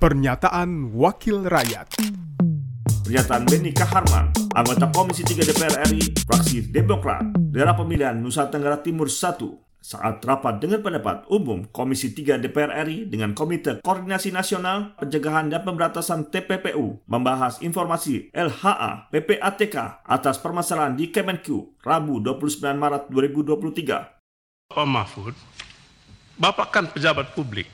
[0.00, 2.00] Pernyataan Wakil Rakyat
[3.04, 7.20] Pernyataan Beni Kaharman, anggota Komisi 3 DPR RI, fraksi Demokrat,
[7.52, 9.36] daerah pemilihan Nusa Tenggara Timur 1,
[9.84, 15.68] saat rapat dengan pendapat umum Komisi 3 DPR RI dengan Komite Koordinasi Nasional Pencegahan dan
[15.68, 24.72] Pemberantasan TPPU membahas informasi LHA PPATK atas permasalahan di Kemenku Rabu 29 Maret 2023.
[24.72, 25.36] Pak Mahfud,
[26.40, 27.68] Bapak kan pejabat publik,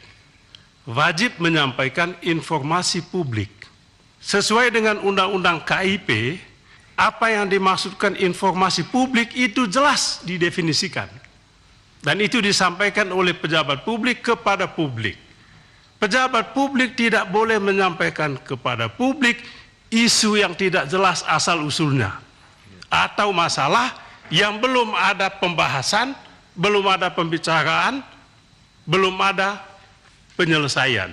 [0.86, 3.50] wajib menyampaikan informasi publik.
[4.22, 6.40] Sesuai dengan Undang-Undang KIP,
[6.96, 11.10] apa yang dimaksudkan informasi publik itu jelas didefinisikan.
[12.00, 15.18] Dan itu disampaikan oleh pejabat publik kepada publik.
[15.98, 19.42] Pejabat publik tidak boleh menyampaikan kepada publik
[19.90, 22.14] isu yang tidak jelas asal-usulnya.
[22.86, 23.98] Atau masalah
[24.30, 26.14] yang belum ada pembahasan,
[26.54, 28.06] belum ada pembicaraan,
[28.86, 29.58] belum ada
[30.36, 31.10] penyelesaian.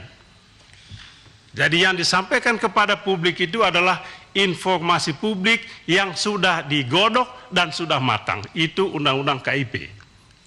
[1.54, 4.02] Jadi yang disampaikan kepada publik itu adalah
[4.34, 8.42] informasi publik yang sudah digodok dan sudah matang.
[8.58, 9.90] Itu Undang-Undang KIP.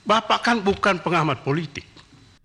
[0.07, 1.87] Bapak kan bukan pengamat politik.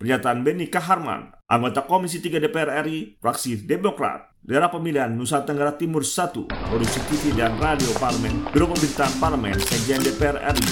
[0.01, 6.01] Pernyataan Beni Kaharman, anggota Komisi 3 DPR RI, fraksi Demokrat, daerah pemilihan Nusa Tenggara Timur
[6.01, 10.69] 1, produksi TV dan radio parlemen, Biro Pemerintahan Parlemen, Sekjen DPR RI.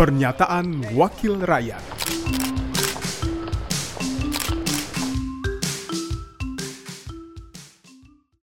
[0.00, 1.84] Pernyataan Wakil Rakyat